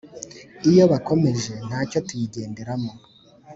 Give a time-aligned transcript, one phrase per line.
[0.69, 2.93] Iyo bakomejentacyo tuyigenderemo